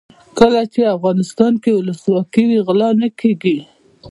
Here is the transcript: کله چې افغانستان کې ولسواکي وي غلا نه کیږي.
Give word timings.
کله 0.39 0.61
چې 0.73 0.81
افغانستان 0.95 1.53
کې 1.63 1.71
ولسواکي 1.73 2.43
وي 2.47 2.59
غلا 2.67 2.89
نه 3.01 3.09
کیږي. 3.19 3.57